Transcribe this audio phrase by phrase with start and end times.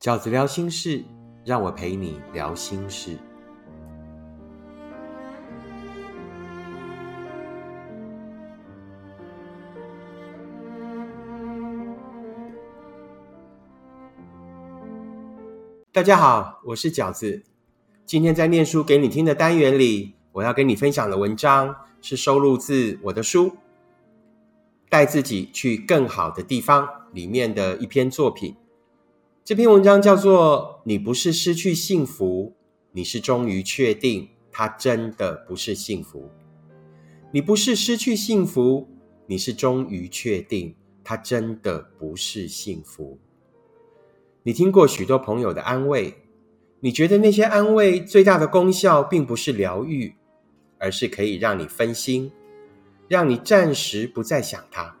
[0.00, 1.04] 饺子聊心事，
[1.44, 3.18] 让我陪你聊心事。
[15.92, 17.42] 大家好，我是饺子。
[18.06, 23.48] 今天在念书给你听的单元里，我要跟你分享的文章是收录自我的书
[24.88, 28.56] 《带自己去更好的地方》里面的一篇作品。
[29.50, 32.54] 这篇文章叫做“你不是失去幸福，
[32.92, 36.30] 你是终于确定它真的不是幸福。
[37.32, 38.88] 你不是失去幸福，
[39.26, 43.18] 你是终于确定它真的不是幸福。”
[44.44, 46.14] 你听过许多朋友的安慰，
[46.78, 50.14] 你觉得那些安慰最大的功效并不是疗愈，
[50.78, 52.30] 而是可以让你分心，
[53.08, 54.98] 让你暂时不再想它。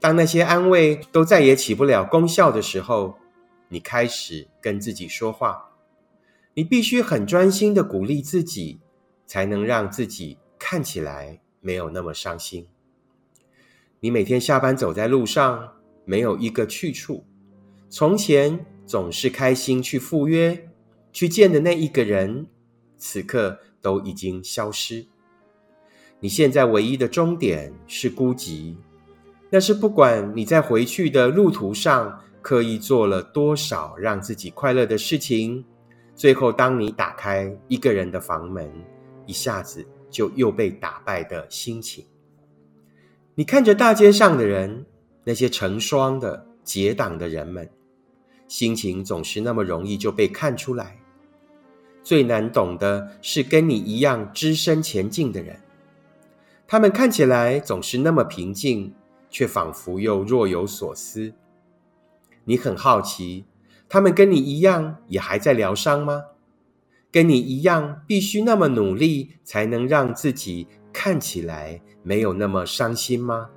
[0.00, 3.16] 当那些安慰都再也起不了功效的时候，
[3.68, 5.70] 你开始跟自己说话，
[6.54, 8.80] 你必须很专心的鼓励自己，
[9.26, 12.66] 才能让自己看起来没有那么伤心。
[14.00, 15.72] 你每天下班走在路上，
[16.04, 17.24] 没有一个去处。
[17.88, 20.68] 从前总是开心去赴约、
[21.12, 22.46] 去见的那一个人，
[22.98, 25.06] 此刻都已经消失。
[26.20, 28.76] 你现在唯一的终点是孤寂，
[29.50, 35.64] 那是不管你在回去的路途上刻意做了多少让自己快乐的事情，
[36.14, 38.70] 最后当你打开一个人的房门，
[39.24, 42.04] 一下子就又被打败的心情。
[43.34, 44.84] 你看着大街上的人，
[45.24, 47.66] 那些成双的结党的人们。
[48.46, 50.98] 心情总是那么容易就被看出来。
[52.02, 55.58] 最难懂的是跟你一样只身前进的人，
[56.66, 58.92] 他们看起来总是那么平静，
[59.30, 61.32] 却仿佛又若有所思。
[62.44, 63.44] 你很好奇，
[63.88, 66.22] 他们跟你一样也还在疗伤吗？
[67.10, 73.50] 跟你一样必须那么努力才能让自己看起来没有那么伤心吗？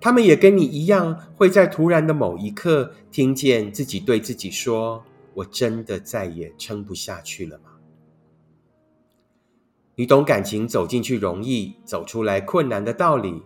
[0.00, 7.64] 他们也跟你一样，会在突然的某一刻，听见自己对自己说：“我真的再也撑不下去了吗？”
[9.94, 13.42] 你懂感情走进去容易，走出来困难的道理。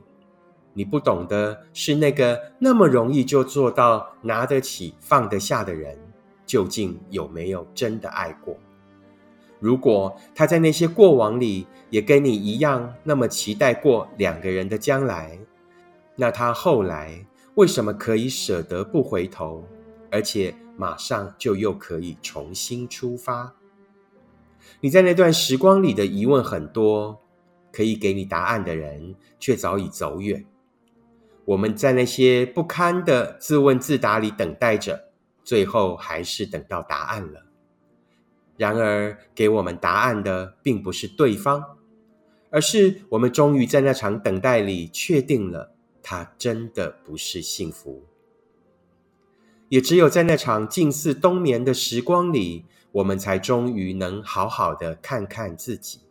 [0.76, 5.98] 你不懂的是，那个那么容易就做到拿得起放得下的人，
[6.44, 8.54] 究竟有没有真的爱过？
[9.59, 15.38] 如果他在那些过往里，也跟你一样那么期待过两个人的将来。
[16.14, 19.64] 那他后来为什么可以舍得不回头，
[20.10, 23.54] 而且马上就又可以重新出发？
[24.82, 27.19] 你在那段时光里的疑问很多，
[27.72, 30.44] 可以给你答案的人却早已走远。
[31.46, 35.10] 我们在那些不堪的自问自答里等待着，
[35.42, 37.46] 最后还是等到答案了。
[38.56, 41.76] 然而，给我们答案的并不是对方，
[42.50, 45.72] 而是我们终于在那场等待里确定了。
[46.08, 48.04] 它真的不是幸福，
[49.68, 56.02] 也只有在那场近似冬眠的时光里，我们才终于能好好的看看自己。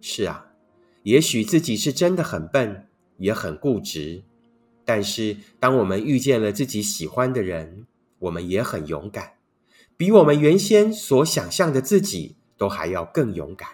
[0.00, 0.46] 是啊，
[1.04, 2.88] 也许自己是真的很笨，
[3.20, 4.24] 也很固执，
[4.84, 7.86] 但是当我们遇见了自己喜欢的人，
[8.18, 9.34] 我们也很勇敢，
[9.96, 13.68] 比我们原先所想象的自己都还要更勇敢。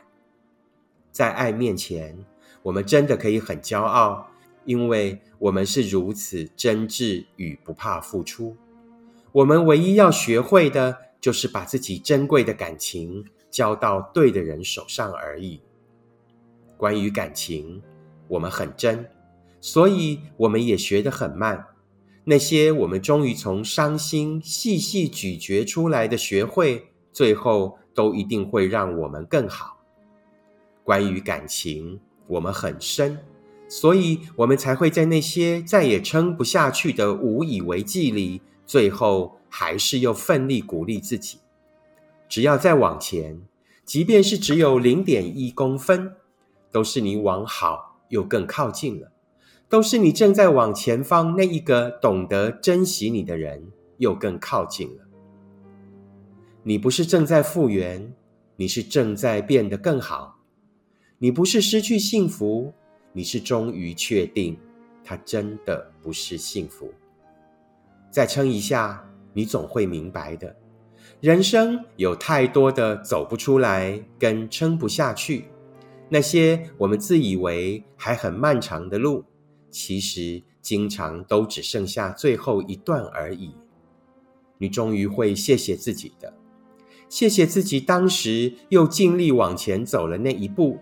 [1.11, 2.23] 在爱面前，
[2.65, 4.29] 我们真的可以很骄傲。
[4.67, 8.57] 因为我们是如此真挚与不怕付出，
[9.31, 15.61] 我们唯一要学会的就是把自己珍贵的感情交到对的人手上而已。
[16.77, 17.81] 关于感情，
[18.27, 19.09] 我们很真，
[19.67, 21.67] 所以我们也学得很慢。
[22.23, 29.79] 那些我们终于从伤心细细咀嚼出来的学会，最后都一定会让我们更好。
[30.85, 33.19] 关于感情，我们很深。
[33.67, 41.39] 所以，我们才会在那些再也撑不下去的无以为继里，最后还是又奋力鼓励自己。
[42.29, 43.41] 只要再往前，
[43.85, 46.13] 即便是只有零点一公分，
[46.71, 49.11] 都是你往好又更靠近了，
[49.69, 55.07] 都是你正在往前方那一个懂得珍惜你的人又更靠近了。
[56.63, 58.13] 你不是正在复原，
[58.57, 60.39] 你是正在变得更好。
[61.19, 62.73] 你不是失去幸福。
[63.13, 64.59] 你是终于确定，
[65.03, 66.93] 它真的不是幸福。
[68.11, 70.55] 再撑一下，你总会明白的。
[71.23, 75.47] 人生有太多的走不出来跟撑不下去，
[76.11, 79.25] 那些我们自以为还很漫长的路，
[79.77, 83.55] 其实经常都只剩下最后一段而已。
[84.57, 86.33] 你终于会谢谢自己的，
[87.11, 90.79] 谢谢自己当时又尽力往前走了那一步，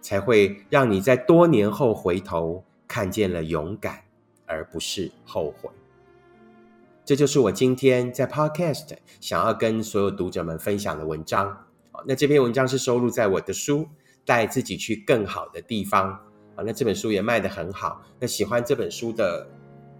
[0.00, 4.02] 才会让你在多年后回头看见了勇敢，
[4.44, 5.70] 而不是后悔。
[7.04, 11.66] 这就是我今天在 Podcast 想要跟所有读者们分享的文章。
[12.04, 13.78] 那这篇文章是收录在我的书
[14.24, 16.12] 《带自己去更好的地方》
[16.56, 16.64] 啊。
[16.64, 18.02] 那这本书也卖得很好。
[18.20, 19.48] 那喜欢这本书的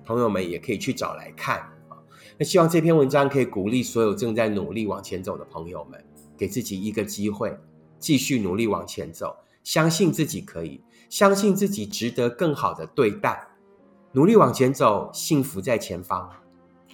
[0.05, 1.59] 朋友们也可以去找来看
[1.89, 1.97] 啊。
[2.39, 6.05] 那希望这篇文章可以鼓励所有正在努力往前走的朋友们，
[6.37, 7.57] 给自己一个机会，
[7.99, 13.47] 继续努力往前走，相信自己可以，相信自己值得更好的对待，
[14.13, 16.29] 努力往前走，幸福在前方。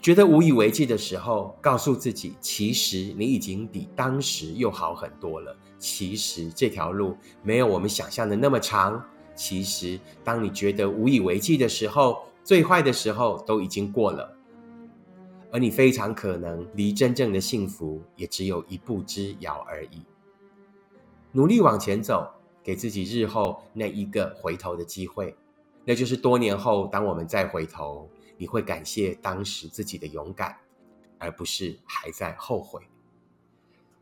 [0.01, 5.57] 觉得无以为继的时候，告诉自己，其实你已经比当时又好很多了。
[5.77, 9.05] 其实这条路没有我们想象的那么长。
[9.39, 14.37] 其实，当你觉得无以为继的时候，最坏的时候都已经过了，
[15.53, 20.03] 而你非常可能离真正的幸福也只有一步之遥而已。
[21.31, 22.29] 努力往前走，
[22.65, 25.37] 给自己日后那一个回头的机会，
[25.85, 28.11] 那就是多年后，当我们再回头。
[28.41, 30.57] 你会感谢当时自己的勇敢，
[31.19, 32.83] 而不是还在后悔。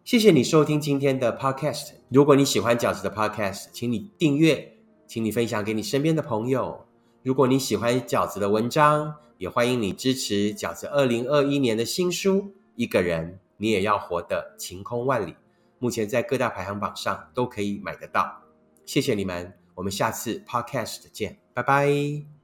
[0.05, 1.93] 谢谢你收听今天的 Podcast。
[2.11, 4.76] 如果你喜欢饺子的 Podcast，请你订阅，
[5.07, 6.87] 请你分享给你身边的朋友。
[7.23, 12.43] 如果你喜欢饺子的文章，也欢迎你支持饺子二零二一年的新书
[12.75, 15.33] 《一个人你也要活得晴空万里》。
[15.79, 18.43] 目前在各大排行榜上都可以买得到。
[18.85, 22.27] 谢谢你们，我们下次 Podcast 见，拜拜。